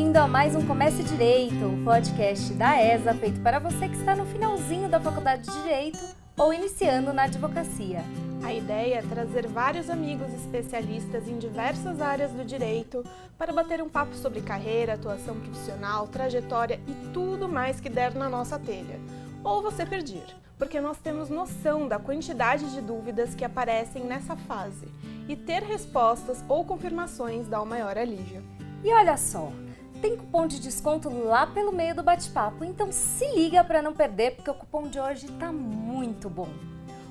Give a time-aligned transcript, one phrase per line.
[0.00, 4.16] bem-vindo a mais um Comece Direito, o podcast da ESA feito para você que está
[4.16, 5.98] no finalzinho da faculdade de Direito
[6.38, 8.02] ou iniciando na advocacia.
[8.42, 13.04] A ideia é trazer vários amigos especialistas em diversas áreas do direito
[13.36, 18.30] para bater um papo sobre carreira, atuação profissional, trajetória e tudo mais que der na
[18.30, 18.98] nossa telha.
[19.44, 20.24] Ou você perder,
[20.58, 24.88] porque nós temos noção da quantidade de dúvidas que aparecem nessa fase
[25.28, 28.42] e ter respostas ou confirmações dá o maior alívio.
[28.82, 29.52] E olha só,
[30.00, 34.36] tem cupom de desconto lá pelo meio do bate-papo, então se liga para não perder,
[34.36, 36.48] porque o cupom de hoje está muito bom.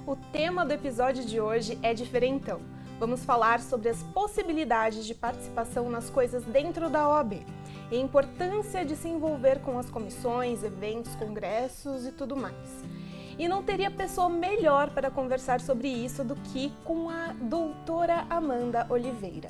[0.08, 2.60] O tema do episódio de hoje é diferentão.
[3.00, 7.46] Vamos falar sobre as possibilidades de participação nas coisas dentro da OAB
[7.92, 12.84] e a importância de se envolver com as comissões, eventos, congressos e tudo mais.
[13.38, 18.86] E não teria pessoa melhor para conversar sobre isso do que com a doutora Amanda
[18.90, 19.48] Oliveira.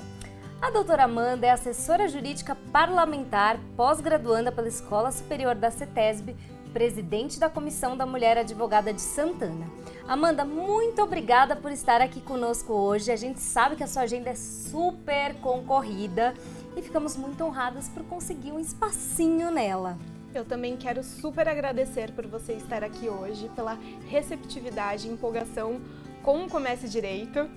[0.62, 6.36] A doutora Amanda é assessora jurídica parlamentar, pós-graduanda pela Escola Superior da CETESB,
[6.70, 9.66] presidente da Comissão da Mulher Advogada de Santana.
[10.06, 13.10] Amanda, muito obrigada por estar aqui conosco hoje.
[13.10, 16.34] A gente sabe que a sua agenda é super concorrida
[16.76, 19.98] e ficamos muito honradas por conseguir um espacinho nela.
[20.34, 25.80] Eu também quero super agradecer por você estar aqui hoje, pela receptividade e empolgação
[26.22, 27.48] com o Comece Direito.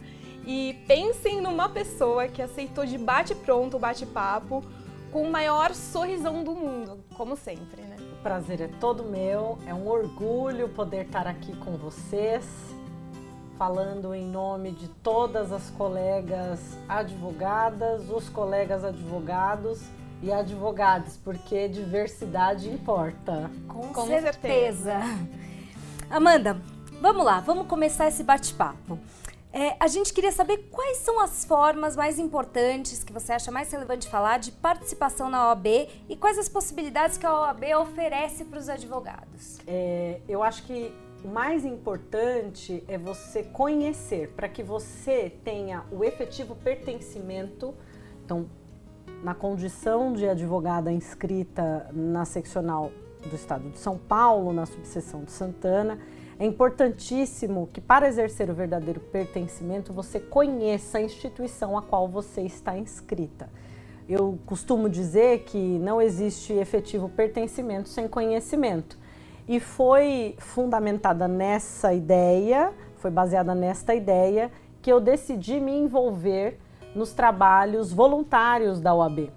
[0.45, 4.63] E pensem numa pessoa que aceitou de bate-pronto o bate-papo
[5.11, 7.95] com o maior sorrisão do mundo, como sempre, né?
[8.19, 12.44] O prazer é todo meu, é um orgulho poder estar aqui com vocês,
[13.58, 19.83] falando em nome de todas as colegas advogadas, os colegas advogados
[20.21, 23.52] e advogados, porque diversidade importa.
[23.67, 24.33] Com, com certeza.
[24.33, 24.99] certeza.
[26.09, 26.58] Amanda,
[26.99, 28.97] vamos lá, vamos começar esse bate-papo.
[29.55, 33.71] É, a gente queria saber quais são as formas mais importantes que você acha mais
[33.71, 35.67] relevante falar de participação na OAB
[36.09, 39.59] e quais as possibilidades que a OAB oferece para os advogados.
[39.67, 40.91] É, eu acho que
[41.23, 47.75] o mais importante é você conhecer, para que você tenha o efetivo pertencimento.
[48.25, 48.49] Então,
[49.23, 52.92] na condição de advogada inscrita na seccional
[53.30, 55.99] do Estado de São Paulo, na subseção de Santana,
[56.39, 62.42] é importantíssimo que, para exercer o verdadeiro pertencimento, você conheça a instituição a qual você
[62.42, 63.49] está inscrita.
[64.10, 68.98] Eu costumo dizer que não existe efetivo pertencimento sem conhecimento.
[69.48, 74.52] E foi fundamentada nessa ideia, foi baseada nesta ideia,
[74.82, 76.60] que eu decidi me envolver
[76.95, 79.32] nos trabalhos voluntários da OAB.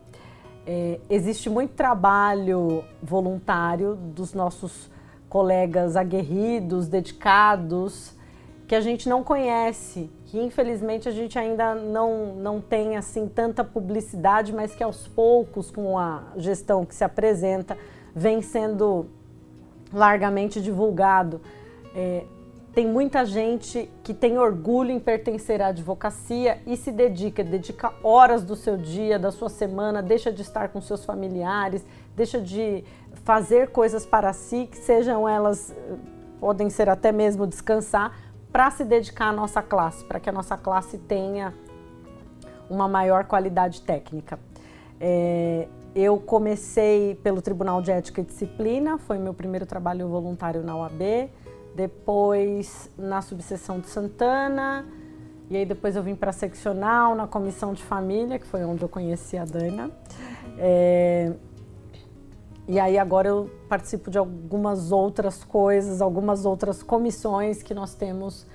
[0.67, 4.91] É, existe muito trabalho voluntário dos nossos
[5.29, 8.15] colegas aguerridos, dedicados,
[8.67, 13.63] que a gente não conhece, que infelizmente a gente ainda não, não tem assim tanta
[13.63, 17.79] publicidade, mas que aos poucos, com a gestão que se apresenta,
[18.15, 19.07] vem sendo
[19.93, 21.41] largamente divulgado.
[21.95, 22.25] É,
[22.75, 28.45] tem muita gente que tem orgulho em pertencer à advocacia e se dedica, dedica horas
[28.45, 32.85] do seu dia, da sua semana, deixa de estar com seus familiares, deixa de
[33.27, 35.75] fazer coisas para si, que sejam elas,
[36.39, 38.17] podem ser até mesmo descansar,
[38.53, 41.53] para se dedicar à nossa classe, para que a nossa classe tenha
[42.71, 44.39] uma maior qualidade técnica.
[45.01, 50.77] É, eu comecei pelo Tribunal de Ética e Disciplina, foi meu primeiro trabalho voluntário na
[50.77, 51.29] UAB,
[51.75, 54.87] depois na subseção de Santana,
[55.51, 58.83] e aí depois eu vim para a seccional, na comissão de família, que foi onde
[58.83, 59.91] eu conheci a Dana.
[60.59, 61.33] É,
[62.69, 68.47] e aí agora eu participo de algumas outras coisas, algumas outras comissões que nós temos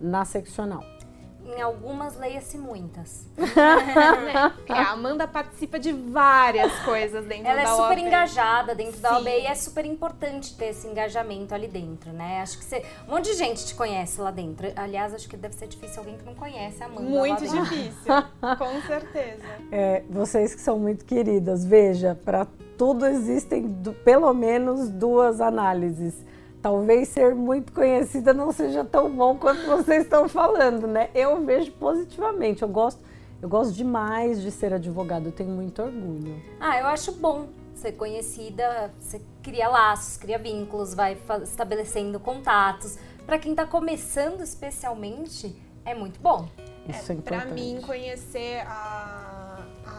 [0.00, 0.82] na seccional.
[1.44, 3.26] Em algumas, leia-se muitas.
[4.68, 7.98] é, a Amanda participa de várias coisas dentro Ela da é super OAB.
[7.98, 9.02] engajada dentro Sim.
[9.02, 12.40] da OAB e é super importante ter esse engajamento ali dentro, né?
[12.40, 14.68] Acho que você, um monte de gente te conhece lá dentro.
[14.76, 17.02] Aliás, acho que deve ser difícil alguém que não conhece a Amanda.
[17.02, 18.12] Muito difícil,
[18.56, 19.42] com certeza.
[19.70, 22.46] É, vocês que são muito queridas, veja, para
[22.76, 26.14] tudo existem do, pelo menos duas análises.
[26.60, 31.10] Talvez ser muito conhecida não seja tão bom quanto vocês estão falando, né?
[31.14, 32.62] Eu vejo positivamente.
[32.62, 33.00] Eu gosto,
[33.40, 35.28] eu gosto demais de ser advogada.
[35.28, 36.40] Eu tenho muito orgulho.
[36.60, 38.92] Ah, eu acho bom ser conhecida.
[39.00, 42.96] Você cria laços, cria vínculos, vai estabelecendo contatos.
[43.26, 45.54] Para quem está começando, especialmente,
[45.84, 46.48] é muito bom.
[46.88, 49.41] Isso é, é Para mim, conhecer a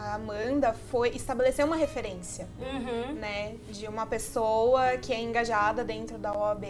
[0.03, 3.13] da Amanda foi estabelecer uma referência, Uhum.
[3.13, 3.55] né?
[3.69, 6.65] De uma pessoa que é engajada dentro da OAB.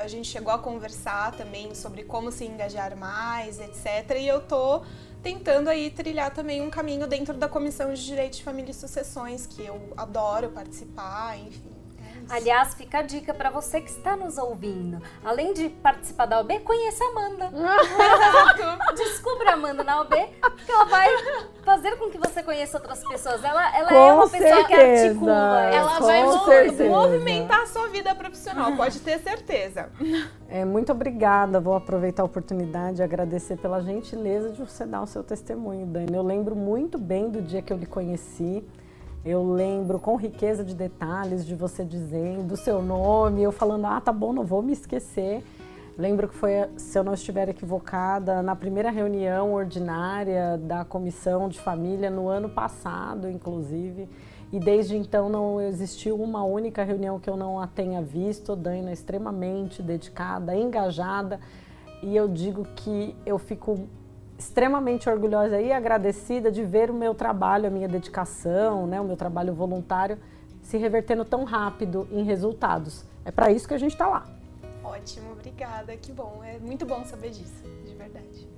[0.00, 4.16] A gente chegou a conversar também sobre como se engajar mais, etc.
[4.20, 4.82] E eu tô
[5.24, 9.44] tentando aí trilhar também um caminho dentro da Comissão de Direito de Família e Sucessões,
[9.44, 11.77] que eu adoro participar, enfim.
[12.28, 12.34] Isso.
[12.34, 15.02] Aliás, fica a dica para você que está nos ouvindo.
[15.24, 17.50] Além de participar da OB, conheça a Amanda.
[18.94, 20.14] Descubra a Amanda na OB,
[20.64, 21.08] que ela vai
[21.64, 23.42] fazer com que você conheça outras pessoas.
[23.42, 25.06] Ela, ela é uma pessoa que certeza.
[25.08, 25.70] articula.
[25.72, 26.84] Ela Com vai certeza.
[26.84, 29.88] movimentar a sua vida profissional, pode ter certeza.
[30.48, 31.60] É, muito obrigada.
[31.60, 36.14] Vou aproveitar a oportunidade e agradecer pela gentileza de você dar o seu testemunho, Dani.
[36.14, 38.64] Eu lembro muito bem do dia que eu lhe conheci.
[39.24, 44.00] Eu lembro com riqueza de detalhes de você dizendo o seu nome, eu falando, ah,
[44.00, 45.42] tá bom, não vou me esquecer.
[45.98, 51.58] Lembro que foi, se eu não estiver equivocada, na primeira reunião ordinária da comissão de
[51.58, 54.08] família no ano passado, inclusive.
[54.52, 58.54] E desde então não existiu uma única reunião que eu não a tenha visto.
[58.54, 61.40] Dana é extremamente dedicada, engajada.
[62.00, 63.88] E eu digo que eu fico
[64.38, 69.16] extremamente orgulhosa e agradecida de ver o meu trabalho, a minha dedicação, né, o meu
[69.16, 70.16] trabalho voluntário
[70.62, 73.04] se revertendo tão rápido em resultados.
[73.24, 74.26] É para isso que a gente está lá.
[74.84, 76.40] Ótimo, obrigada, que bom.
[76.44, 78.48] É muito bom saber disso, de verdade.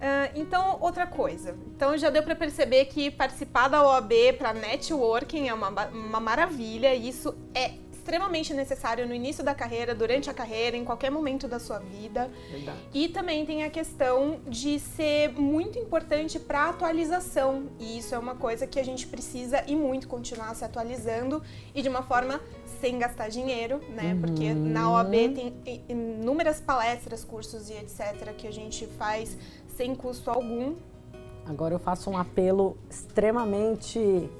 [0.00, 1.56] Ah, então, outra coisa.
[1.74, 6.94] Então, já deu para perceber que participar da OAB para networking é uma, uma maravilha.
[6.94, 7.72] Isso é
[8.08, 12.30] extremamente necessário no início da carreira, durante a carreira, em qualquer momento da sua vida.
[12.50, 12.78] Verdade.
[12.94, 17.66] E também tem a questão de ser muito importante para atualização.
[17.78, 21.42] E isso é uma coisa que a gente precisa e muito continuar se atualizando
[21.74, 22.40] e de uma forma
[22.80, 24.16] sem gastar dinheiro, né?
[24.18, 28.34] Porque na OAB tem inúmeras palestras, cursos e etc.
[28.38, 29.36] que a gente faz
[29.76, 30.76] sem custo algum.
[31.44, 34.30] Agora eu faço um apelo extremamente.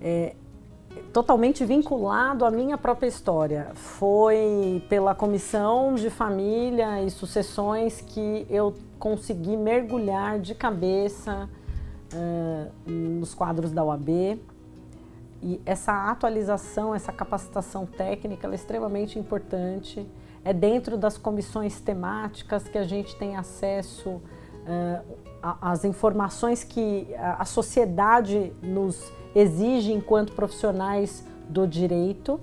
[0.00, 0.34] é,
[1.12, 3.68] totalmente vinculado à minha própria história.
[3.74, 11.48] Foi pela Comissão de Família e Sucessões que eu consegui mergulhar de cabeça
[12.12, 14.40] eh, nos quadros da UAB.
[15.40, 20.06] E essa atualização, essa capacitação técnica, é extremamente importante.
[20.44, 24.20] É dentro das comissões temáticas que a gente tem acesso
[24.66, 25.00] eh,
[25.42, 32.40] a- às informações que a sociedade nos exige enquanto profissionais do direito.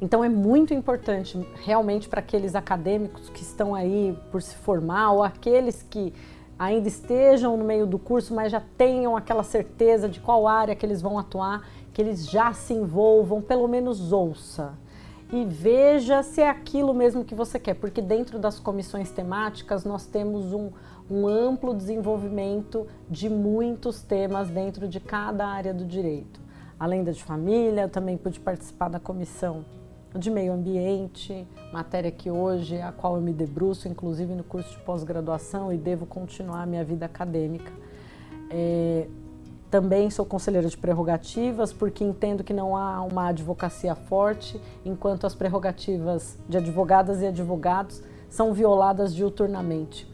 [0.00, 5.22] Então é muito importante realmente para aqueles acadêmicos que estão aí por se formar ou
[5.22, 6.12] aqueles que
[6.58, 10.84] ainda estejam no meio do curso, mas já tenham aquela certeza de qual área que
[10.84, 14.74] eles vão atuar, que eles já se envolvam, pelo menos ouça
[15.30, 20.06] e veja se é aquilo mesmo que você quer, porque dentro das comissões temáticas nós
[20.06, 20.70] temos um,
[21.10, 26.40] um amplo desenvolvimento de muitos temas dentro de cada área do direito.
[26.80, 29.64] Além da de família, eu também pude participar da comissão
[30.16, 34.70] de meio ambiente, matéria que hoje é a qual eu me debruço, inclusive no curso
[34.70, 37.70] de pós-graduação e devo continuar a minha vida acadêmica.
[38.50, 39.06] É,
[39.70, 45.34] também sou conselheira de prerrogativas, porque entendo que não há uma advocacia forte enquanto as
[45.34, 50.10] prerrogativas de advogadas e advogados são violadas diuturnamente.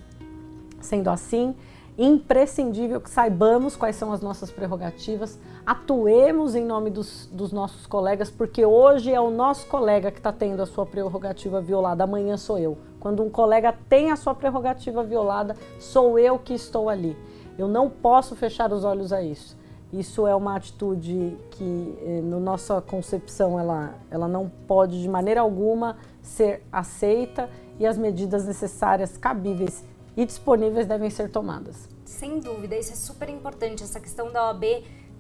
[0.81, 1.55] Sendo assim,
[1.97, 8.31] imprescindível que saibamos quais são as nossas prerrogativas, atuemos em nome dos, dos nossos colegas,
[8.31, 12.59] porque hoje é o nosso colega que está tendo a sua prerrogativa violada, amanhã sou
[12.59, 12.77] eu.
[12.99, 17.17] Quando um colega tem a sua prerrogativa violada, sou eu que estou ali.
[17.59, 19.57] Eu não posso fechar os olhos a isso.
[19.93, 25.41] Isso é uma atitude que, eh, no nossa concepção, ela, ela não pode de maneira
[25.41, 29.85] alguma ser aceita e as medidas necessárias, cabíveis
[30.17, 31.89] e disponíveis devem ser tomadas.
[32.05, 34.65] Sem dúvida, isso é super importante, essa questão da OAB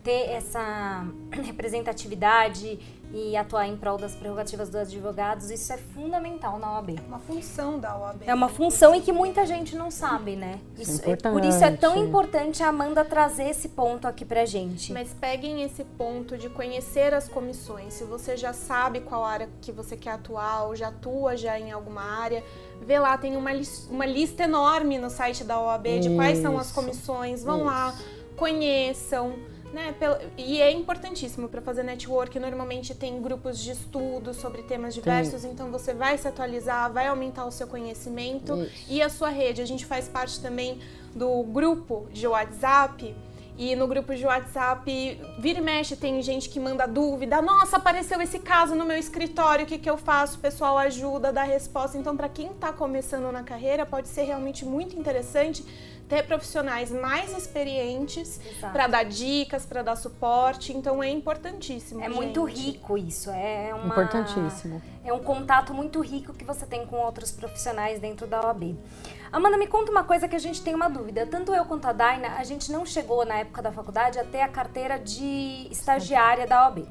[0.02, 1.06] ter essa
[1.42, 2.78] representatividade
[3.16, 6.96] e atuar em prol das prerrogativas dos advogados, isso é fundamental na OAB.
[7.06, 8.22] Uma função da OAB.
[8.26, 10.58] É uma função e que muita gente não sabe, né?
[10.76, 12.60] Isso Isso, é é- por isso é tão importante.
[12.64, 14.92] a Amanda trazer esse ponto aqui pra gente.
[14.92, 17.94] Mas peguem esse ponto de conhecer as comissões.
[17.94, 21.70] Se você já sabe qual área que você quer atuar ou já atua já em
[21.70, 22.42] alguma área,
[22.82, 26.58] vê lá, tem uma, lis- uma lista enorme no site da OAB de quais são
[26.58, 26.74] as Isso.
[26.74, 27.44] comissões.
[27.44, 27.94] Vão lá,
[28.36, 29.34] conheçam.
[29.74, 32.38] Né, Pel- e é importantíssimo para fazer network.
[32.38, 37.44] Normalmente tem grupos de estudo sobre temas diversos, então você vai se atualizar, vai aumentar
[37.44, 38.86] o seu conhecimento Isso.
[38.88, 39.60] e a sua rede.
[39.60, 40.78] A gente faz parte também
[41.12, 43.16] do grupo de WhatsApp.
[43.56, 47.40] E no grupo de WhatsApp, vira e mexe, tem gente que manda dúvida.
[47.40, 50.38] Nossa, apareceu esse caso no meu escritório, o que, que eu faço?
[50.38, 51.96] O pessoal ajuda, dá resposta.
[51.96, 55.64] Então, para quem está começando na carreira, pode ser realmente muito interessante
[56.08, 60.72] ter profissionais mais experientes para dar dicas, para dar suporte.
[60.72, 62.00] Então é importantíssimo.
[62.00, 62.14] É gente.
[62.14, 63.30] muito rico isso.
[63.30, 64.82] É uma, importantíssimo.
[65.04, 68.74] É um contato muito rico que você tem com outros profissionais dentro da OAB.
[69.30, 71.26] Amanda, me conta uma coisa que a gente tem uma dúvida.
[71.26, 74.40] Tanto eu quanto a Daina, a gente não chegou na época da faculdade a ter
[74.40, 76.86] a carteira de estagiária da OAB.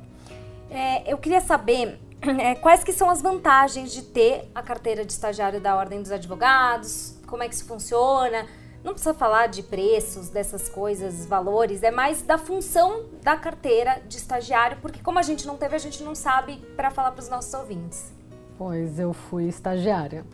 [0.70, 2.00] É, eu queria saber
[2.40, 6.12] é, quais que são as vantagens de ter a carteira de estagiário da Ordem dos
[6.12, 8.46] Advogados, como é que isso funciona.
[8.84, 14.18] Não precisa falar de preços, dessas coisas, valores, é mais da função da carteira de
[14.18, 17.30] estagiário, porque como a gente não teve, a gente não sabe para falar para os
[17.30, 18.12] nossos ouvintes.
[18.58, 20.26] Pois eu fui estagiária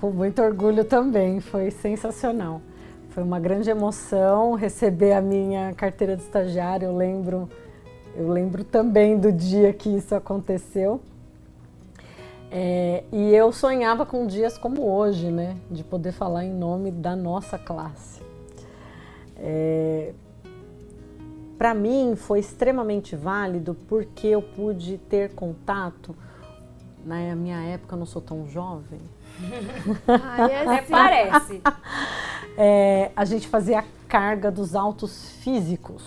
[0.00, 2.62] com muito orgulho também, foi sensacional.
[3.10, 6.86] Foi uma grande emoção receber a minha carteira de estagiário.
[6.86, 7.48] Eu lembro,
[8.16, 11.00] eu lembro também do dia que isso aconteceu.
[12.50, 17.14] É, e eu sonhava com dias como hoje, né, de poder falar em nome da
[17.14, 18.20] nossa classe.
[19.36, 20.12] É,
[21.56, 26.14] Para mim foi extremamente válido porque eu pude ter contato.
[27.04, 29.00] Na minha época eu não sou tão jovem,
[30.06, 30.90] Ai, é assim.
[30.90, 31.62] Parece.
[32.58, 36.02] É, a gente fazia a carga dos autos físicos.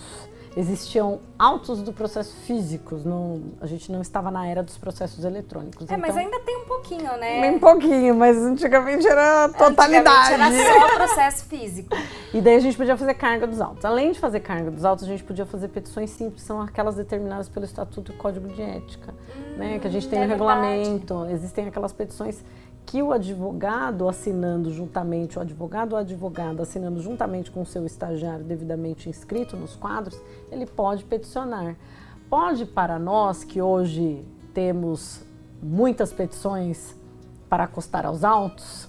[0.55, 5.81] Existiam autos do processo físicos, não, a gente não estava na era dos processos eletrônicos.
[5.81, 7.41] É, então, mas ainda tem um pouquinho, né?
[7.41, 10.33] Bem pouquinho, mas antigamente era a totalidade.
[10.33, 11.95] Antigamente era só processo físico.
[12.31, 13.83] E daí a gente podia fazer carga dos autos.
[13.83, 17.49] Além de fazer carga dos autos, a gente podia fazer petições simples, são aquelas determinadas
[17.49, 19.79] pelo Estatuto e Código de Ética, hum, né?
[19.79, 21.25] Que a gente tem é no regulamento.
[21.31, 22.43] Existem aquelas petições
[22.85, 28.43] que o advogado assinando juntamente, o advogado ou advogada assinando juntamente com o seu estagiário
[28.43, 30.19] devidamente inscrito nos quadros,
[30.51, 31.75] ele pode peticionar.
[32.29, 35.23] Pode para nós que hoje temos
[35.61, 36.95] muitas petições
[37.49, 38.87] para acostar aos autos,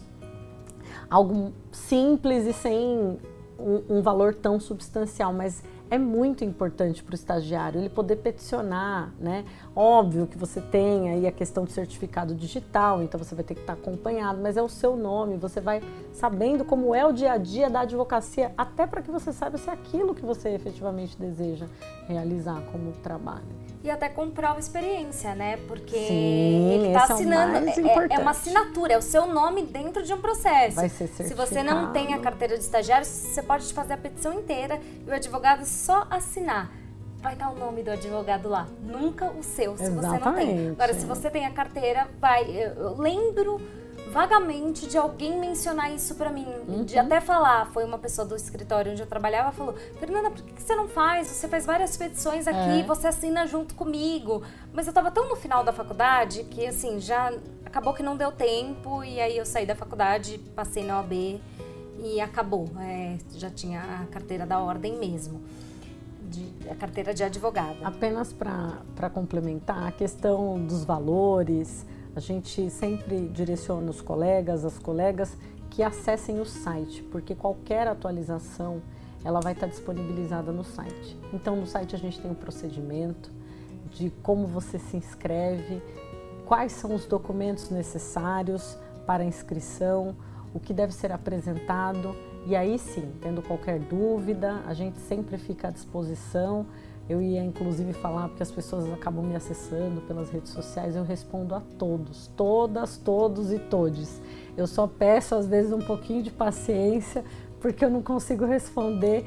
[1.09, 3.19] algo simples e sem
[3.59, 9.13] um, um valor tão substancial, mas é muito importante para o estagiário ele poder peticionar,
[9.19, 9.45] né?
[9.75, 13.61] Óbvio que você tem aí a questão do certificado digital, então você vai ter que
[13.61, 17.39] estar acompanhado, mas é o seu nome, você vai sabendo como é o dia a
[17.39, 21.67] dia da advocacia, até para que você saiba se é aquilo que você efetivamente deseja
[22.07, 25.59] realizar como trabalho e até comprova experiência, né?
[25.69, 27.69] Porque Sim, ele está assinando.
[27.69, 30.77] É, é, é, uma assinatura, é o seu nome dentro de um processo.
[30.77, 31.29] Vai ser certificado.
[31.29, 35.11] Se você não tem a carteira de estagiário, você pode fazer a petição inteira e
[35.11, 36.73] o advogado só assinar.
[37.19, 40.19] Vai estar o nome do advogado lá, nunca o seu, se Exatamente.
[40.19, 40.69] você não tem.
[40.71, 42.45] Agora, se você tem a carteira, vai.
[42.51, 43.61] Eu lembro
[44.15, 46.85] vagamente de alguém mencionar isso para mim, uhum.
[46.85, 50.63] de até falar, foi uma pessoa do escritório onde eu trabalhava, falou, Fernanda, por que
[50.63, 51.27] você não faz?
[51.27, 52.83] Você faz várias petições aqui, é.
[52.85, 54.45] você assina junto comigo.
[54.73, 57.33] Mas eu tava tão no final da faculdade que, assim, já
[57.65, 61.41] acabou que não deu tempo e aí eu saí da faculdade, passei na OAB
[61.99, 62.71] e acabou.
[62.79, 65.43] É, já tinha a carteira da ordem mesmo.
[66.31, 67.77] De, a carteira de advogada.
[67.83, 71.85] Apenas para complementar, a questão dos valores,
[72.17, 75.37] a gente sempre direciona os colegas, as colegas
[75.71, 78.81] que acessem o site, porque qualquer atualização
[79.25, 81.19] ela vai estar disponibilizada no site.
[81.33, 83.31] Então no site a gente tem um procedimento
[83.91, 85.83] de como você se inscreve,
[86.47, 90.15] quais são os documentos necessários para a inscrição,
[90.53, 92.15] o que deve ser apresentado
[92.47, 96.67] e aí sim, tendo qualquer dúvida, a gente sempre fica à disposição
[97.09, 101.55] eu ia inclusive falar, porque as pessoas acabam me acessando pelas redes sociais, eu respondo
[101.55, 104.21] a todos, todas, todos e todes.
[104.57, 107.25] Eu só peço às vezes um pouquinho de paciência,
[107.61, 109.27] porque eu não consigo responder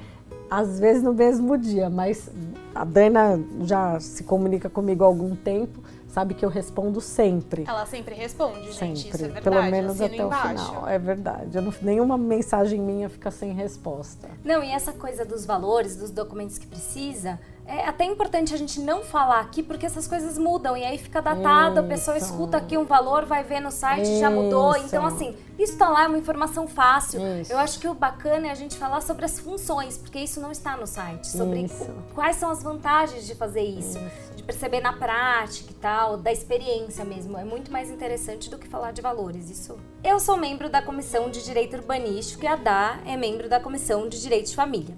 [0.49, 2.29] às vezes no mesmo dia, mas
[2.73, 7.65] a Dana já se comunica comigo há algum tempo, sabe que eu respondo sempre.
[7.67, 9.43] Ela sempre responde, gente, sempre, isso é verdade.
[9.43, 10.63] Pelo menos até embaixo.
[10.63, 11.61] o final, é verdade.
[11.61, 14.29] Não, nenhuma mensagem minha fica sem resposta.
[14.43, 18.79] Não, e essa coisa dos valores, dos documentos que precisa, é até importante a gente
[18.79, 21.79] não falar aqui, porque essas coisas mudam e aí fica datado, isso.
[21.79, 24.19] a pessoa escuta aqui um valor, vai ver no site, isso.
[24.19, 24.77] já mudou.
[24.77, 27.19] Então, assim, isso tá lá, é uma informação fácil.
[27.41, 27.51] Isso.
[27.51, 30.51] Eu acho que o bacana é a gente falar sobre as funções, porque isso não
[30.51, 31.27] está no site.
[31.27, 33.99] Sobre o, quais são as vantagens de fazer isso,
[34.33, 37.37] de perceber na prática e tal, da experiência mesmo.
[37.37, 39.49] É muito mais interessante do que falar de valores.
[39.49, 39.77] Isso.
[40.01, 44.07] Eu sou membro da Comissão de Direito Urbanístico e a DA é membro da Comissão
[44.07, 44.95] de Direito de Família.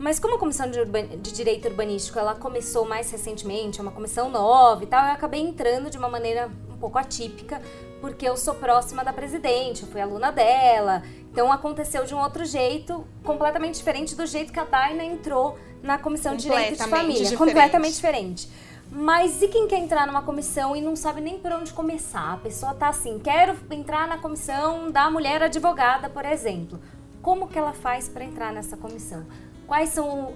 [0.00, 0.82] Mas como a comissão de,
[1.18, 5.42] de, direito urbanístico ela começou mais recentemente, é uma comissão nova e tal, eu acabei
[5.42, 7.60] entrando de uma maneira um pouco atípica,
[8.00, 11.02] porque eu sou próxima da presidente, eu fui aluna dela.
[11.30, 15.98] Então aconteceu de um outro jeito, completamente diferente do jeito que a Daina entrou na
[15.98, 17.36] comissão de direito de família, diferente.
[17.36, 18.48] completamente diferente.
[18.90, 22.32] Mas e quem quer entrar numa comissão e não sabe nem por onde começar?
[22.32, 26.80] A pessoa tá assim, quero entrar na comissão da mulher advogada, por exemplo
[27.22, 29.24] como que ela faz para entrar nessa comissão?
[29.70, 30.32] Quais são.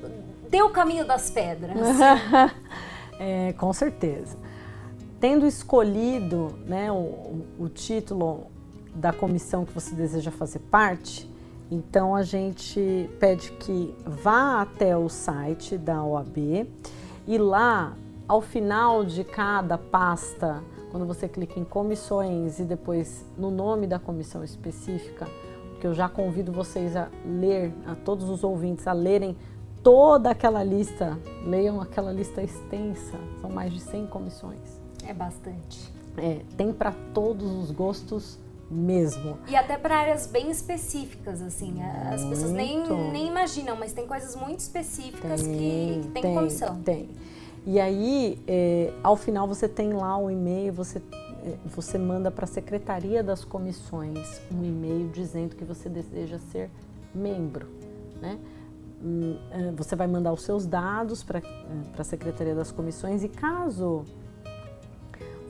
[0.48, 1.76] Dê o caminho das pedras.
[3.18, 4.36] é, com certeza.
[5.18, 8.46] Tendo escolhido né, o, o título
[8.94, 11.28] da comissão que você deseja fazer parte,
[11.68, 16.68] então a gente pede que vá até o site da OAB
[17.26, 17.96] e lá,
[18.28, 20.62] ao final de cada pasta,
[20.92, 25.26] quando você clica em comissões e depois no nome da comissão específica,
[25.84, 29.36] que eu já convido vocês a ler, a todos os ouvintes a lerem
[29.82, 34.80] toda aquela lista, leiam aquela lista extensa, são mais de 100 comissões.
[35.06, 35.92] É bastante.
[36.16, 38.38] É, tem para todos os gostos
[38.70, 39.36] mesmo.
[39.46, 41.82] E até para áreas bem específicas, assim.
[41.82, 42.30] As muito.
[42.30, 46.80] pessoas nem, nem imaginam, mas tem coisas muito específicas tem, que, que tem, tem comissão.
[46.80, 47.10] Tem.
[47.66, 51.02] E aí, é, ao final, você tem lá o um e-mail, você,
[51.66, 56.70] você manda para a Secretaria das Comissões um e-mail dizendo que você deseja ser
[57.14, 57.66] membro.
[58.20, 58.38] Né?
[59.02, 61.42] Hum, é, você vai mandar os seus dados para é,
[61.98, 64.04] a Secretaria das Comissões e caso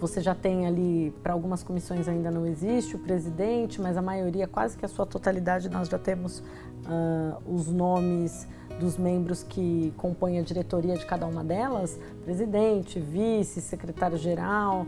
[0.01, 4.47] você já tem ali, para algumas comissões ainda não existe o presidente, mas a maioria,
[4.47, 8.47] quase que a sua totalidade, nós já temos uh, os nomes
[8.79, 14.87] dos membros que compõem a diretoria de cada uma delas, presidente, vice, secretário-geral.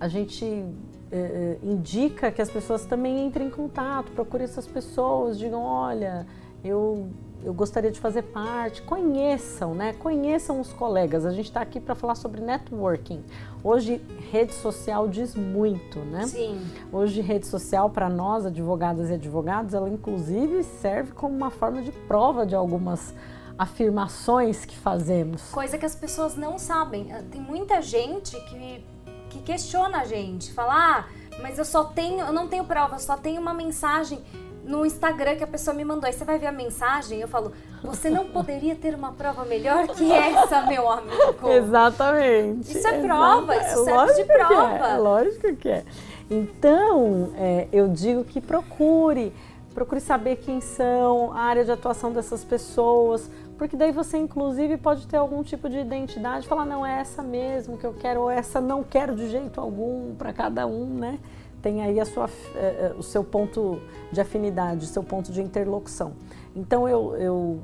[0.00, 0.64] A gente
[1.12, 6.26] eh, indica que as pessoas também entrem em contato, procurem essas pessoas, digam, olha,
[6.64, 7.08] eu
[7.42, 9.94] eu gostaria de fazer parte, conheçam, né?
[9.94, 11.24] Conheçam os colegas.
[11.24, 13.24] A gente está aqui para falar sobre networking.
[13.64, 16.26] Hoje, rede social diz muito, né?
[16.26, 16.60] Sim.
[16.92, 21.92] Hoje, rede social, para nós, advogadas e advogados, ela inclusive serve como uma forma de
[21.92, 23.14] prova de algumas
[23.58, 25.50] afirmações que fazemos.
[25.50, 27.12] Coisa que as pessoas não sabem.
[27.12, 28.84] Ah, tem muita gente que,
[29.30, 31.04] que questiona a gente, fala, ah,
[31.40, 34.20] mas eu só tenho, eu não tenho prova, eu só tenho uma mensagem
[34.64, 36.06] no Instagram que a pessoa me mandou.
[36.06, 39.88] Aí você vai ver a mensagem eu falo, você não poderia ter uma prova melhor
[39.88, 41.48] que essa, meu amigo.
[41.48, 42.76] Exatamente.
[42.76, 44.78] Isso é prova, isso serve de prova.
[44.78, 45.84] Que é, lógico que é.
[46.30, 49.32] Então, é, eu digo que procure,
[49.74, 53.28] procure saber quem são, a área de atuação dessas pessoas,
[53.60, 57.76] porque daí você inclusive pode ter algum tipo de identidade, falar não é essa mesmo
[57.76, 61.18] que eu quero ou essa não quero de jeito algum para cada um, né?
[61.60, 63.78] tem aí a sua, eh, eh, o seu ponto
[64.10, 66.14] de afinidade, o seu ponto de interlocução.
[66.56, 67.60] Então eu, eu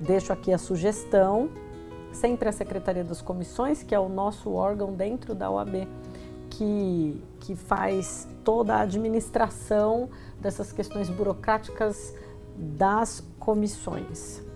[0.00, 1.50] deixo aqui a sugestão,
[2.14, 5.86] sempre a Secretaria das Comissões, que é o nosso órgão dentro da OAB,
[6.48, 10.08] que, que faz toda a administração
[10.40, 12.14] dessas questões burocráticas
[12.56, 14.48] das comissões.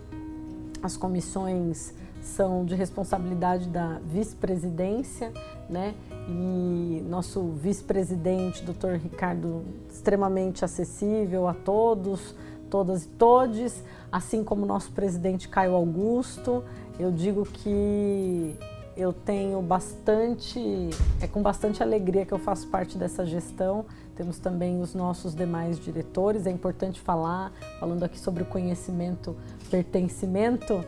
[0.85, 5.33] As comissões são de responsabilidade da vice-presidência,
[5.67, 5.95] né?
[6.29, 8.97] E nosso vice-presidente, Dr.
[9.03, 12.35] Ricardo, extremamente acessível a todos,
[12.69, 16.63] todas e todes, assim como nosso presidente Caio Augusto.
[16.99, 18.55] Eu digo que
[18.95, 20.61] eu tenho bastante,
[21.19, 23.87] é com bastante alegria que eu faço parte dessa gestão.
[24.17, 29.37] Temos também os nossos demais diretores, é importante falar, falando aqui sobre o conhecimento,
[29.71, 30.85] pertencimento.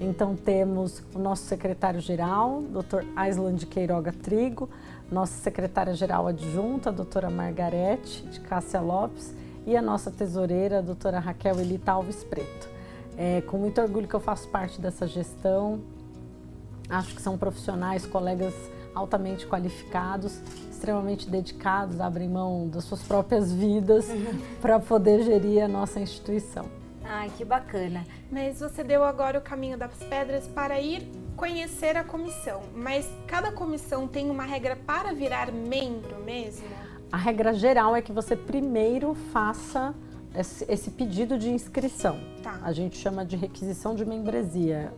[0.00, 3.04] Então temos o nosso secretário-geral, Dr.
[3.16, 4.70] Aisland Queiroga Trigo,
[5.10, 9.34] nossa secretária-geral adjunta, doutora Margarete de Cássia Lopes,
[9.66, 12.68] e a nossa tesoureira, doutora Raquel Elita Alves Preto.
[13.16, 15.80] É com muito orgulho que eu faço parte dessa gestão.
[16.88, 18.54] Acho que são profissionais, colegas
[18.94, 20.40] altamente qualificados,
[20.78, 24.06] extremamente dedicados, abrem mão das suas próprias vidas
[24.62, 26.66] para poder gerir a nossa instituição.
[27.04, 28.06] Ai, que bacana.
[28.30, 32.62] Mas você deu agora o caminho das pedras para ir conhecer a comissão.
[32.74, 36.66] Mas cada comissão tem uma regra para virar membro mesmo?
[37.10, 39.94] A regra geral é que você primeiro faça
[40.68, 42.20] esse, pedido de inscrição.
[42.42, 42.60] Tá.
[42.62, 44.92] A gente chama de requisição de membresia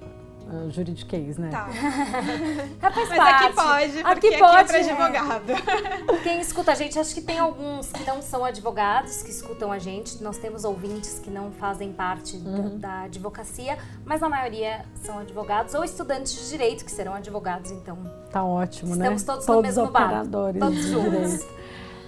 [0.53, 1.51] uh, juridiquês, né?
[1.51, 1.69] Tá.
[2.81, 5.53] Rapaz, Mas aqui pode, aqui porque pode, aqui é para advogado.
[6.23, 9.79] Quem escuta a gente, acho que tem alguns que não são advogados que escutam a
[9.79, 10.23] gente.
[10.23, 12.79] Nós temos ouvintes que não fazem parte uhum.
[12.79, 17.71] da, da, advocacia, mas a maioria são advogados ou estudantes de direito que serão advogados,
[17.71, 17.99] então.
[18.31, 19.15] Tá ótimo, estamos né?
[19.15, 21.47] Estamos todos, todos no mesmo operadores Todos juntos.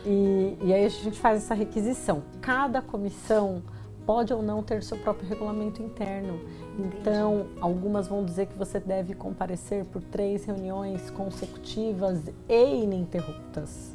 [0.05, 2.22] E, e aí a gente faz essa requisição.
[2.40, 3.62] Cada comissão
[4.06, 6.40] pode ou não ter seu próprio regulamento interno.
[6.78, 13.92] Então, algumas vão dizer que você deve comparecer por três reuniões consecutivas e ininterruptas.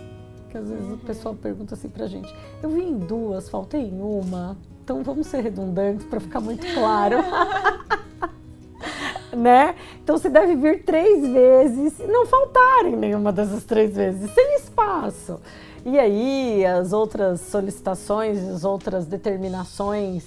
[0.50, 0.94] Que às vezes uhum.
[0.94, 4.58] o pessoal pergunta assim pra gente: eu vim em duas, faltei em uma.
[4.84, 7.18] Então vamos ser redundantes para ficar muito claro.
[9.36, 9.76] né?
[10.04, 15.40] Então você deve vir três vezes não faltar em nenhuma dessas três vezes, sem espaço.
[15.90, 20.26] E aí as outras solicitações, as outras determinações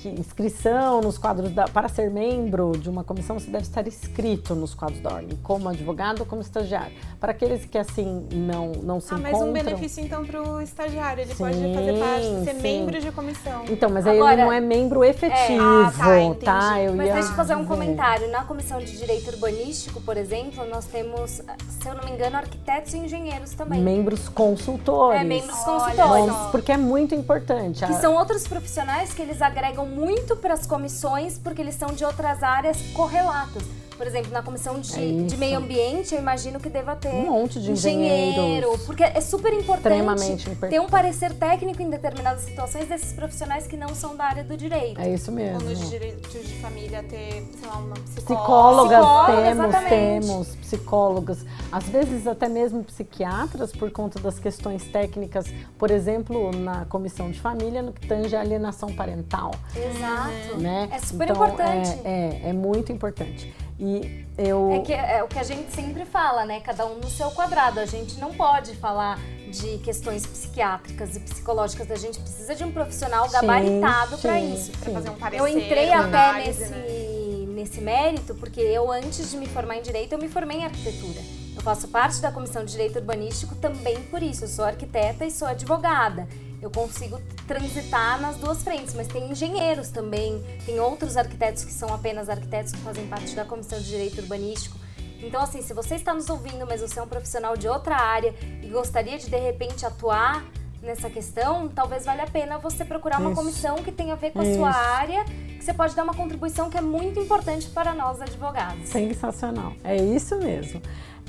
[0.00, 4.54] que inscrição nos quadros da, para ser membro de uma comissão você deve estar inscrito
[4.54, 6.92] nos quadros da ordem como advogado ou como estagiário.
[7.20, 10.60] Para aqueles que assim não não se ah, encontram mas um benefício então para o
[10.60, 12.62] estagiário ele sim, pode fazer parte ser sim.
[12.62, 13.64] membro de comissão.
[13.68, 16.80] Então mas aí Agora, ele não é membro efetivo é, ah, tá, tá?
[16.80, 18.30] Eu mas ia deixa eu fazer um comentário.
[18.30, 22.94] Na comissão de direito urbanístico por exemplo nós temos se eu não me engano arquitetos
[22.94, 23.82] e engenheiros também.
[23.82, 25.20] Membros consultores.
[25.20, 26.34] É membros consultores.
[26.50, 27.84] porque é muito importante.
[27.84, 32.04] Que são outros profissionais que eles agregam muito para as comissões porque eles são de
[32.04, 33.79] outras áreas correlatas.
[34.00, 37.32] Por exemplo, na comissão de, é de meio ambiente, eu imagino que deva ter um
[37.32, 43.12] monte de engenheiro, porque é super importante ter um parecer técnico em determinadas situações desses
[43.12, 44.98] profissionais que não são da área do direito.
[44.98, 45.62] É isso mesmo.
[45.62, 48.96] Ou nos direitos de família ter, sei lá, uma psicóloga.
[48.96, 49.88] Psicólogas, temos, exatamente.
[49.90, 55.44] temos psicólogas, às vezes até mesmo psiquiatras por conta das questões técnicas,
[55.78, 59.50] por exemplo, na comissão de família, no que tange a alienação parental.
[59.76, 60.58] Exato.
[60.58, 60.88] Né?
[60.90, 62.00] É super então, importante.
[62.02, 63.52] É, é, é muito importante.
[63.80, 64.72] E eu...
[64.74, 66.60] É, que, é o que a gente sempre fala, né?
[66.60, 67.80] Cada um no seu quadrado.
[67.80, 69.18] A gente não pode falar
[69.50, 71.90] de questões psiquiátricas e psicológicas.
[71.90, 74.70] A gente precisa de um profissional gabaritado para isso.
[74.72, 77.46] Pra fazer um parecer, eu entrei até nesse, né?
[77.54, 81.20] nesse mérito porque eu, antes de me formar em Direito, eu me formei em Arquitetura.
[81.56, 84.44] Eu faço parte da Comissão de Direito Urbanístico também por isso.
[84.44, 86.28] Eu sou arquiteta e sou advogada
[86.60, 91.92] eu consigo transitar nas duas frentes, mas tem engenheiros também, tem outros arquitetos que são
[91.92, 94.78] apenas arquitetos que fazem parte da Comissão de Direito Urbanístico.
[95.22, 98.34] Então, assim, se você está nos ouvindo, mas você é um profissional de outra área
[98.62, 100.44] e gostaria de de repente atuar
[100.82, 103.40] nessa questão, talvez valha a pena você procurar uma isso.
[103.40, 104.56] comissão que tenha a ver com a isso.
[104.56, 108.88] sua área, que você pode dar uma contribuição que é muito importante para nós advogados.
[108.88, 110.80] Sensacional, é isso mesmo.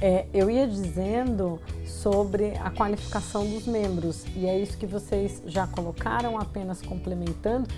[0.02, 5.68] É, eu ia dizendo sobre a qualificação dos membros, e é isso que vocês já
[5.68, 7.70] colocaram, apenas complementando,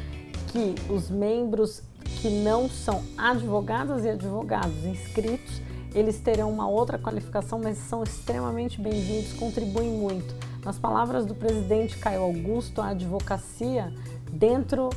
[0.47, 1.83] que os membros
[2.21, 5.61] que não são advogadas e advogados inscritos,
[5.93, 10.33] eles terão uma outra qualificação, mas são extremamente bem-vindos, contribuem muito.
[10.63, 13.93] Nas palavras do presidente Caio Augusto, a advocacia
[14.31, 14.89] dentro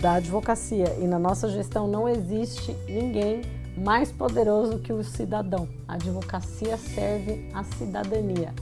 [0.00, 3.42] da advocacia e na nossa gestão não existe ninguém
[3.76, 5.68] mais poderoso que o cidadão.
[5.86, 8.54] A advocacia serve à cidadania.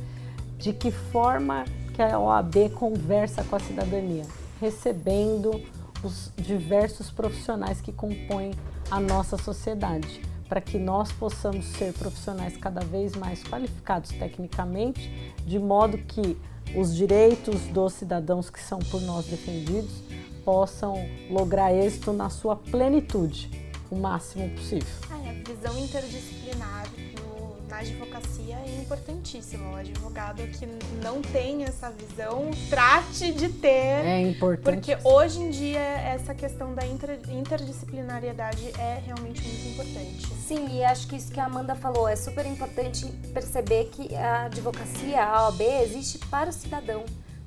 [0.59, 4.25] De que forma que a OAB conversa com a cidadania?
[4.61, 5.63] Recebendo
[6.03, 8.53] os diversos profissionais que compõem
[8.91, 15.59] a nossa sociedade, para que nós possamos ser profissionais cada vez mais qualificados tecnicamente, de
[15.59, 16.37] modo que
[16.77, 20.03] os direitos dos cidadãos que são por nós defendidos
[20.45, 20.95] possam
[21.31, 24.89] lograr êxito na sua plenitude o máximo possível.
[25.11, 26.87] É, a visão interdisciplinar
[27.21, 29.71] no, na advocacia é importantíssima.
[29.71, 30.67] O advogado que
[31.03, 34.05] não tem essa visão, trate de ter.
[34.05, 34.65] É importante.
[34.65, 40.27] Porque hoje em dia essa questão da inter, interdisciplinariedade é realmente muito importante.
[40.47, 44.45] Sim, e acho que isso que a Amanda falou é super importante perceber que a
[44.45, 47.05] advocacia, a OAB, existe para o cidadão.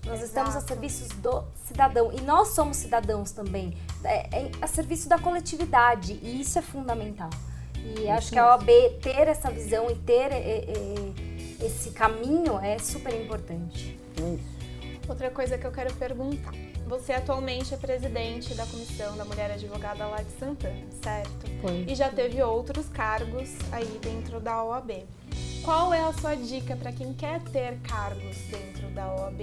[0.08, 5.10] Nós estamos a serviços do cidadão e nós somos cidadãos também, é, é a serviço
[5.10, 7.30] da coletividade e isso é fundamental.
[8.00, 8.68] E acho que a OAB
[9.02, 14.00] ter essa visão e ter é, é, esse caminho é super importante.
[15.08, 16.54] Outra coisa que eu quero perguntar.
[16.88, 21.50] Você atualmente é presidente da Comissão da Mulher Advogada lá de Santana, certo?
[21.62, 21.86] Foi.
[21.86, 25.06] E já teve outros cargos aí dentro da OAB.
[25.64, 29.42] Qual é a sua dica para quem quer ter cargos dentro da OAB?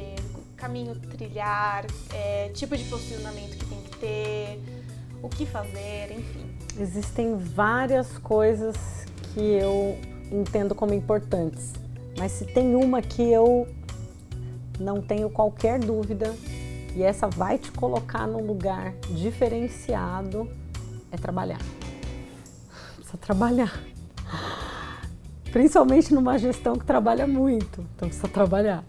[0.56, 4.60] Caminho trilhar, é, tipo de posicionamento que tem que ter,
[5.22, 6.54] o que fazer, enfim.
[6.78, 8.76] Existem várias coisas
[9.32, 9.98] que eu
[10.30, 11.72] entendo como importantes,
[12.18, 13.68] mas se tem uma que eu
[14.78, 16.34] não tenho qualquer dúvida
[16.94, 20.50] e essa vai te colocar num lugar diferenciado,
[21.10, 21.60] é trabalhar.
[22.96, 23.82] Precisa trabalhar.
[25.52, 28.84] Principalmente numa gestão que trabalha muito, então precisa trabalhar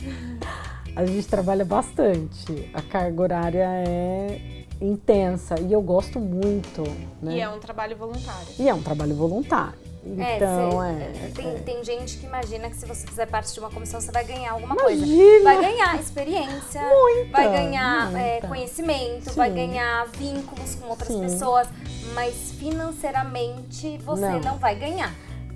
[0.95, 2.69] a gente trabalha bastante.
[2.73, 6.83] A carga horária é intensa e eu gosto muito.
[7.21, 7.37] Né?
[7.37, 8.47] E é um trabalho voluntário.
[8.57, 9.85] E é um trabalho voluntário.
[10.19, 11.53] É, então, é, é, tem, é.
[11.65, 14.51] tem gente que imagina que se você fizer parte de uma comissão, você vai ganhar
[14.51, 15.07] alguma Imagina.
[15.07, 15.43] coisa.
[15.43, 19.35] Vai ganhar experiência, muita, vai ganhar é, conhecimento, Sim.
[19.35, 21.21] vai ganhar vínculos com outras Sim.
[21.21, 21.67] pessoas,
[22.13, 25.11] mas financeiramente você não, não vai ganhar.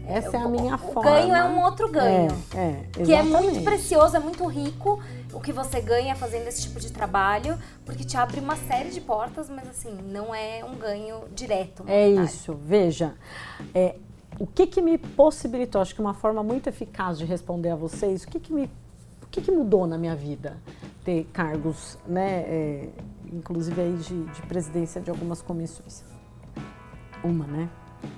[0.07, 0.99] Essa é a minha o forma.
[0.99, 2.35] O ganho é um outro ganho.
[2.55, 2.59] É,
[2.99, 4.99] é, que é muito precioso, é muito rico
[5.33, 9.01] o que você ganha fazendo esse tipo de trabalho, porque te abre uma série de
[9.01, 11.83] portas, mas assim, não é um ganho direto.
[11.87, 12.53] É isso.
[12.55, 13.15] Veja,
[13.73, 13.95] é,
[14.39, 18.23] o que que me possibilitou, acho que uma forma muito eficaz de responder a vocês,
[18.23, 18.69] o que que me
[19.31, 20.57] que, que mudou na minha vida
[21.03, 22.89] ter cargos, né, é,
[23.31, 26.03] inclusive aí de, de presidência de algumas comissões?
[27.23, 27.69] Uma, né?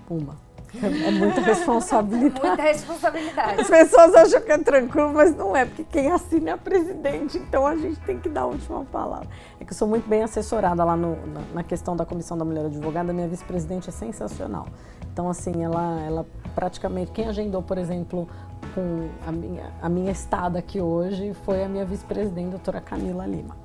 [0.09, 0.50] Uma.
[0.73, 2.45] É muita responsabilidade.
[2.45, 3.61] muita responsabilidade.
[3.61, 7.37] As pessoas acham que é tranquilo, mas não é, porque quem assina é a presidente,
[7.37, 9.27] então a gente tem que dar a última palavra.
[9.59, 12.45] É que eu sou muito bem assessorada lá no, na, na, questão da Comissão da
[12.45, 14.65] Mulher Advogada, minha vice-presidente é sensacional.
[15.11, 18.29] Então, assim, ela, ela praticamente, quem agendou, por exemplo,
[18.73, 23.57] com a minha, a minha estada aqui hoje foi a minha vice-presidente, doutora Camila Lima.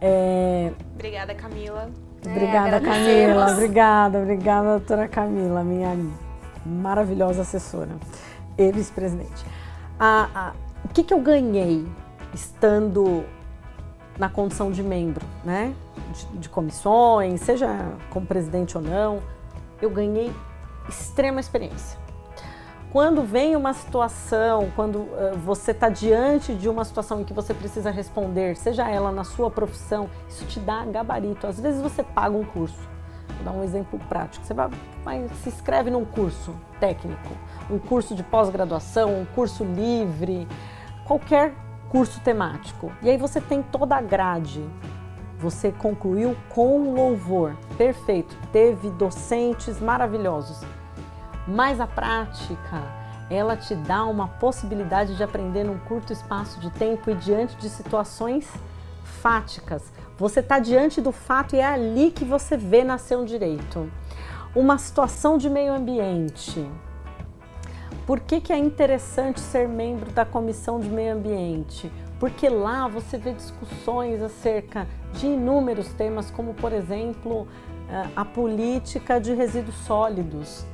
[0.00, 0.72] É...
[0.94, 1.90] Obrigada, Camila.
[2.24, 3.52] Obrigada, é, Camila.
[3.52, 5.96] Obrigada, obrigada, doutora Camila, minha
[6.68, 7.96] maravilhosa assessora
[8.56, 9.44] e vice-presidente.
[10.84, 11.86] o que, que eu ganhei
[12.34, 13.24] estando
[14.18, 15.74] na condição de membro, né?
[16.12, 17.68] De, de, comissões, seja
[18.10, 19.20] como presidente ou não,
[19.80, 20.32] eu ganhei
[20.88, 21.98] extrema experiência.
[22.90, 27.52] Quando vem uma situação, quando uh, você está diante de uma situação em que você
[27.52, 31.46] precisa responder, seja ela na sua profissão, isso te dá gabarito.
[31.46, 32.88] Às vezes você paga um curso.
[33.36, 34.44] Vou dar um exemplo prático.
[34.44, 34.70] Você vai,
[35.04, 37.34] vai se inscreve num curso técnico,
[37.70, 40.46] um curso de pós-graduação, um curso livre,
[41.04, 41.54] qualquer
[41.88, 42.92] curso temático.
[43.02, 44.64] E aí você tem toda a grade.
[45.38, 48.36] Você concluiu com louvor, perfeito.
[48.52, 50.64] Teve docentes maravilhosos
[51.48, 52.82] mas a prática,
[53.30, 57.70] ela te dá uma possibilidade de aprender num curto espaço de tempo e diante de
[57.70, 58.46] situações
[59.02, 59.90] fáticas.
[60.18, 63.88] Você está diante do fato e é ali que você vê nascer um direito.
[64.52, 66.68] Uma situação de meio ambiente.
[68.04, 71.92] Por que, que é interessante ser membro da Comissão de Meio Ambiente?
[72.18, 77.46] Porque lá você vê discussões acerca de inúmeros temas, como, por exemplo,
[77.88, 80.64] eh, a política de resíduos sólidos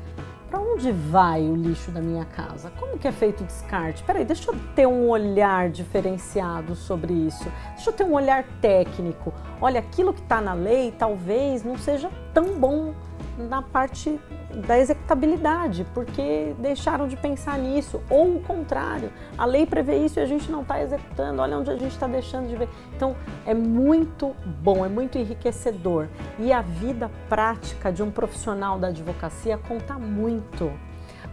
[0.54, 2.70] para onde vai o lixo da minha casa?
[2.78, 4.04] Como que é feito o descarte?
[4.04, 7.50] Peraí, deixa eu ter um olhar diferenciado sobre isso.
[7.74, 9.34] Deixa eu ter um olhar técnico.
[9.60, 12.94] Olha, aquilo que está na lei talvez não seja tão bom
[13.36, 14.20] na parte
[14.66, 20.22] da executabilidade, porque deixaram de pensar nisso, ou o contrário, a lei prevê isso e
[20.22, 22.68] a gente não está executando, olha onde a gente está deixando de ver.
[22.94, 28.88] Então é muito bom, é muito enriquecedor e a vida prática de um profissional da
[28.88, 30.72] advocacia conta muito.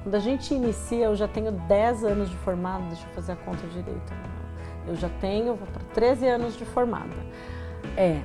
[0.04, 3.36] Quando a gente inicia, eu já tenho 10 anos de formada, deixa eu fazer a
[3.36, 4.14] conta direito,
[4.88, 7.16] eu já tenho, vou para 13 anos de formada.
[7.96, 8.22] É,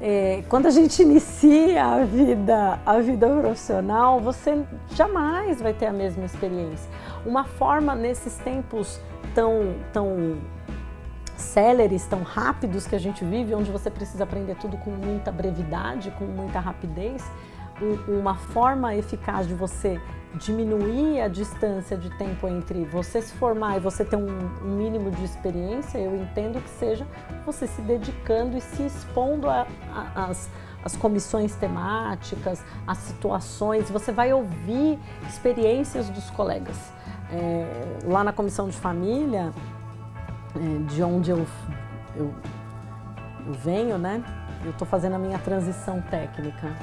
[0.00, 4.62] é, quando a gente inicia a vida, a vida profissional, você
[4.94, 6.88] jamais vai ter a mesma experiência.
[7.26, 8.98] Uma forma nesses tempos
[9.34, 10.38] tão, tão
[11.36, 16.10] céleres, tão rápidos que a gente vive, onde você precisa aprender tudo com muita brevidade,
[16.12, 17.22] com muita rapidez,
[18.08, 20.00] uma forma eficaz de você
[20.34, 24.28] diminuir a distância de tempo entre você se formar e você ter um,
[24.62, 27.06] mínimo de experiência, eu entendo que seja
[27.44, 30.48] você se dedicando e se expondo às
[30.84, 36.76] as comissões temáticas, as situações, você vai ouvir experiências dos colegas.
[37.30, 39.52] É, lá na comissão de família,
[40.56, 41.46] é, de onde eu,
[42.16, 42.34] eu,
[43.46, 44.22] eu venho, né?
[44.64, 46.74] Eu estou fazendo a minha transição técnica.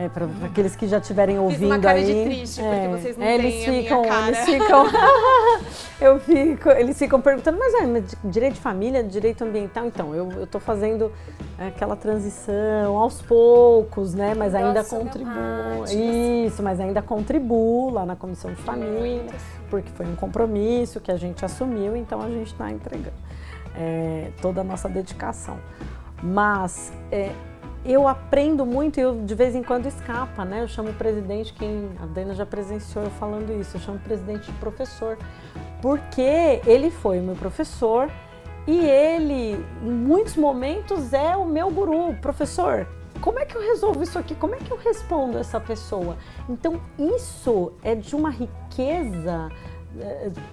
[0.00, 2.06] É, para aqueles que já estiverem ouvindo uma cara aí.
[2.06, 4.02] De triste, é, porque vocês não é, eles ficam.
[4.26, 4.86] Eles ficam.
[6.00, 9.84] eu fico, eles ficam perguntando, mas é direito de família, direito ambiental?
[9.84, 11.12] Então, eu estou fazendo
[11.58, 14.34] aquela transição aos poucos, né?
[14.34, 15.84] Mas Nossa, ainda contribuo.
[16.46, 19.34] Isso, mas ainda contribuo lá na comissão de família,
[19.68, 23.12] porque foi um compromisso que a gente assumiu, então a gente está entregando
[23.76, 25.58] é, toda a nossa dedicação.
[26.22, 27.32] Mas é,
[27.84, 30.62] eu aprendo muito e eu de vez em quando escapa, né?
[30.62, 34.00] Eu chamo o presidente, quem a Dana já presenciou eu falando isso, eu chamo o
[34.00, 35.18] presidente de professor,
[35.80, 38.10] porque ele foi o meu professor
[38.66, 42.86] e ele, em muitos momentos, é o meu guru, professor.
[43.20, 44.34] Como é que eu resolvo isso aqui?
[44.34, 46.16] Como é que eu respondo essa pessoa?
[46.48, 49.50] Então, isso é de uma riqueza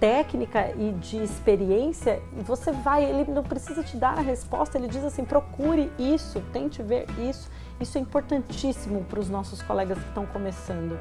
[0.00, 5.04] técnica e de experiência, você vai, ele não precisa te dar a resposta, ele diz
[5.04, 7.50] assim: procure isso, tente ver isso.
[7.80, 10.98] Isso é importantíssimo para os nossos colegas que estão começando.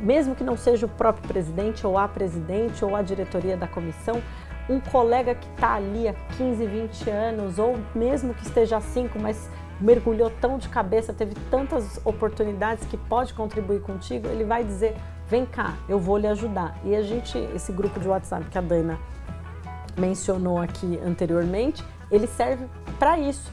[0.00, 4.20] Mesmo que não seja o próprio presidente, ou a presidente, ou a diretoria da comissão,
[4.68, 9.16] um colega que está ali há 15, 20 anos, ou mesmo que esteja há 5,
[9.18, 9.48] mas
[9.80, 14.96] mergulhou tão de cabeça, teve tantas oportunidades que pode contribuir contigo, ele vai dizer:
[15.28, 16.76] vem cá, eu vou lhe ajudar.
[16.84, 18.98] E a gente, esse grupo de WhatsApp que a Dana
[19.96, 22.66] mencionou aqui anteriormente, ele serve
[22.98, 23.52] para isso.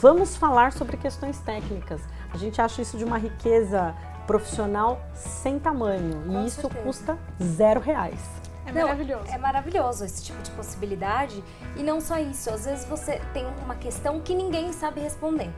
[0.00, 2.00] Vamos falar sobre questões técnicas.
[2.32, 3.94] A gente acha isso de uma riqueza
[4.26, 6.22] profissional sem tamanho.
[6.26, 6.82] Com e isso certeza.
[6.82, 8.20] custa zero reais.
[8.66, 9.24] É Não, maravilhoso.
[9.30, 11.44] É maravilhoso esse tipo de possibilidade.
[11.76, 15.50] E não só isso, às vezes você tem uma questão que ninguém sabe responder.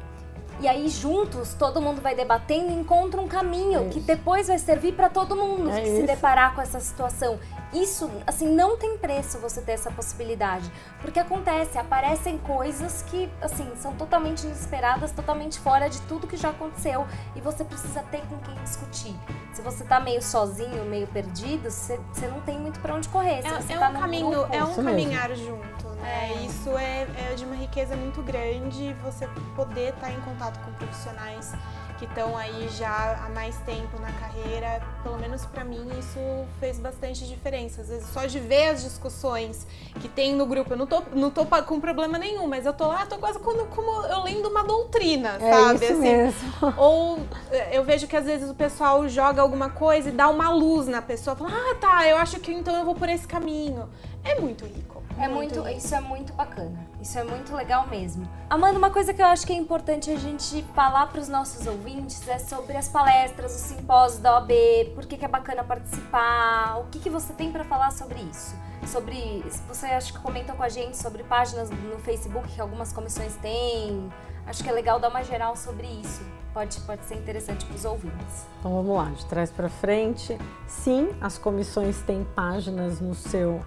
[0.58, 4.92] E aí, juntos, todo mundo vai debatendo e encontra um caminho que depois vai servir
[4.94, 6.06] para todo mundo É que se isso.
[6.06, 7.38] deparar com essa situação.
[7.74, 10.70] Isso, assim, não tem preço você ter essa possibilidade.
[11.02, 16.50] Porque acontece, aparecem coisas que, assim, são totalmente inesperadas, totalmente fora de tudo que já
[16.50, 17.06] aconteceu.
[17.34, 19.14] E você precisa ter com quem discutir.
[19.52, 23.42] Se você tá meio sozinho, meio perdido, você você não tem muito para onde correr.
[23.42, 25.00] Se você É, é tá um caminho, grupo- é um Isso mesmo.
[25.02, 26.44] caminhar junto, né?
[26.46, 31.52] Isso é, é de uma riqueza muito grande você poder estar em contato com profissionais
[31.98, 34.82] que estão aí já há mais tempo na carreira.
[35.02, 36.18] Pelo menos pra mim isso
[36.60, 37.80] fez bastante diferença.
[37.80, 39.66] Às vezes só de ver as discussões
[40.00, 42.86] que tem no grupo, eu não tô, não tô com problema nenhum, mas eu tô
[42.86, 45.84] lá, tô quase como, como eu lendo uma doutrina, É sabe?
[45.84, 46.52] isso Assim, mesmo.
[46.76, 47.18] ou
[47.50, 50.86] eh, eu vejo que às vezes o pessoal joga alguma coisa e dá uma luz
[50.86, 53.88] na pessoa, fala, ah, tá, eu acho que então eu vou por esse caminho.
[54.22, 55.02] É muito rico.
[55.18, 55.78] É muito, rico.
[55.78, 56.78] isso é muito bacana.
[57.00, 58.28] Isso é muito legal mesmo.
[58.50, 61.66] Amanda, uma coisa que eu acho que é importante a gente falar para os nossos
[61.66, 64.50] ouvintes é sobre as palestras, os simpósios da OAB,
[64.94, 68.54] por que, que é bacana participar, o que, que você tem para falar sobre isso.
[68.86, 73.34] Sobre, você acho que comentou com a gente sobre páginas no Facebook que algumas comissões
[73.36, 74.10] têm.
[74.46, 76.22] Acho que é legal dar uma geral sobre isso.
[76.54, 78.46] Pode, pode ser interessante para os ouvintes.
[78.60, 80.38] Então vamos lá, de trás para frente.
[80.66, 83.60] Sim, as comissões têm páginas no seu.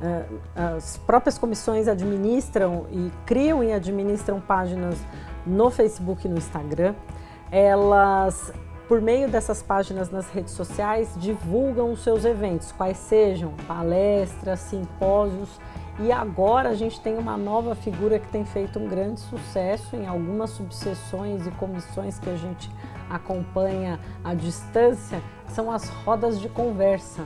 [0.00, 4.98] Eh, as próprias comissões administram e criam e administram páginas
[5.46, 6.94] no Facebook e no Instagram.
[7.50, 8.52] Elas,
[8.88, 15.60] por meio dessas páginas nas redes sociais, divulgam os seus eventos, quais sejam palestras, simpósios.
[16.00, 20.08] E agora a gente tem uma nova figura que tem feito um grande sucesso em
[20.08, 22.68] algumas subseções e comissões que a gente
[23.08, 27.24] acompanha à distância, são as rodas de conversa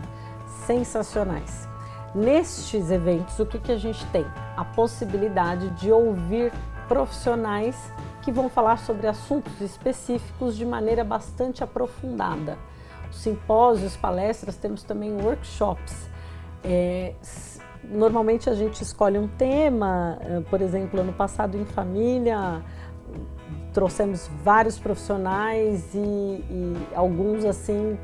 [0.67, 1.67] sensacionais.
[2.19, 4.27] Nestes eventos, o que, que a gente tem?
[4.57, 6.53] A possibilidade de ouvir
[6.89, 7.77] profissionais
[8.23, 12.59] que vão falar sobre assuntos específicos de maneira bastante aprofundada.
[13.09, 16.09] Os simpósios, palestras, temos também workshops.
[16.65, 17.15] É,
[17.85, 22.65] normalmente a gente escolhe um tema, eh, por exemplo, ano passado em família,
[23.73, 27.97] trouxemos vários profissionais e, e alguns assim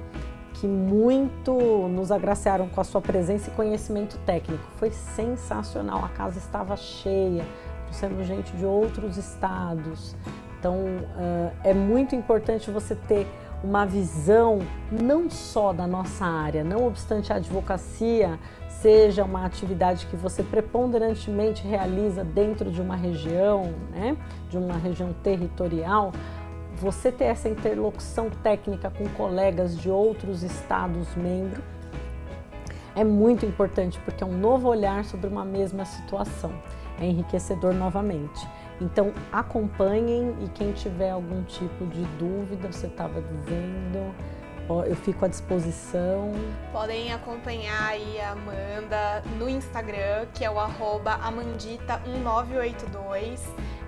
[0.55, 1.53] que muito
[1.89, 4.65] nos agraciaram com a sua presença e conhecimento técnico.
[4.77, 7.45] Foi sensacional, a casa estava cheia,
[7.85, 10.17] trouxemos gente de outros estados.
[10.59, 10.79] Então
[11.17, 13.27] ah, é muito importante você ter
[13.63, 14.59] uma visão
[14.91, 18.39] não só da nossa área, não obstante a advocacia
[18.69, 24.15] seja uma atividade que você preponderantemente realiza dentro de uma região, né,
[24.51, 26.13] de uma região territorial,
[26.85, 31.65] você ter essa interlocução técnica com colegas de outros estados membros
[32.95, 36.53] é muito importante porque é um novo olhar sobre uma mesma situação.
[37.01, 38.47] É enriquecedor novamente.
[38.81, 44.15] Então acompanhem e quem tiver algum tipo de dúvida, você estava dizendo,
[44.69, 46.33] eu fico à disposição.
[46.73, 53.39] Podem acompanhar aí a Amanda no Instagram, que é o arroba amandita1982.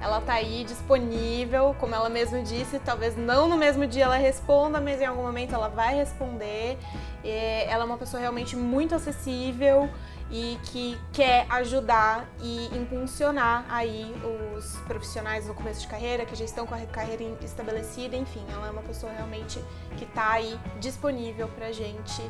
[0.00, 4.78] Ela tá aí disponível, como ela mesma disse, talvez não no mesmo dia ela responda,
[4.78, 6.76] mas em algum momento ela vai responder.
[7.24, 9.88] Ela é uma pessoa realmente muito acessível
[10.30, 14.12] e que quer ajudar e impulsionar aí
[14.56, 18.66] os profissionais no começo de carreira, que já estão com a carreira estabelecida, enfim, ela
[18.66, 19.62] é uma pessoa realmente
[19.96, 22.22] que tá aí disponível pra gente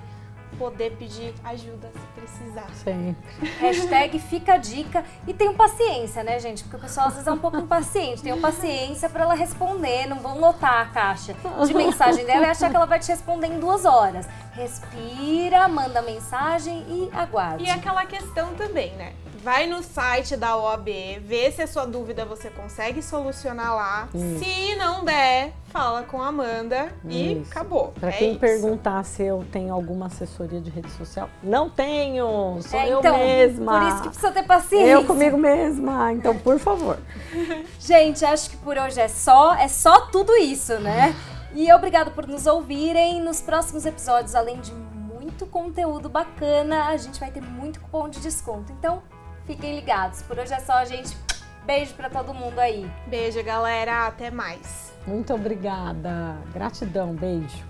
[0.58, 2.68] poder pedir ajuda se precisar.
[2.72, 3.16] Sempre.
[3.58, 5.04] Hashtag fica a dica.
[5.26, 6.62] E tenham paciência, né, gente?
[6.62, 8.22] Porque o pessoal às vezes é um pouco impaciente.
[8.22, 10.06] Tenham paciência para ela responder.
[10.06, 11.34] Não vão lotar a caixa
[11.66, 14.26] de mensagem dela e achar que ela vai te responder em duas horas.
[14.56, 17.64] Respira, manda mensagem e aguarde.
[17.64, 19.12] E aquela questão também, né?
[19.44, 20.88] Vai no site da OAB,
[21.20, 24.08] vê se a sua dúvida você consegue solucionar lá.
[24.12, 24.42] Isso.
[24.44, 27.50] Se não der, fala com a Amanda e Isso.
[27.52, 27.92] acabou.
[28.00, 28.40] Para É quem isso.
[28.40, 33.16] perguntar se eu tenho alguma assessoria de rede social, não tenho, sou É, eu então,
[33.18, 33.78] mesma.
[33.78, 34.88] Por isso que precisa ter paciência.
[34.90, 36.98] Eu comigo mesma, então por favor.
[37.78, 41.14] Gente, acho que por hoje é só, é só tudo isso, né?
[41.56, 43.18] E obrigado por nos ouvirem.
[43.18, 48.20] Nos próximos episódios, além de muito conteúdo bacana, a gente vai ter muito cupom de
[48.20, 48.70] desconto.
[48.72, 49.02] Então,
[49.46, 50.20] fiquem ligados.
[50.20, 51.16] Por hoje é só, gente.
[51.64, 52.88] Beijo pra todo mundo aí.
[53.06, 54.06] Beijo, galera.
[54.06, 54.92] Até mais.
[55.06, 56.36] Muito obrigada.
[56.52, 57.64] Gratidão, beijo.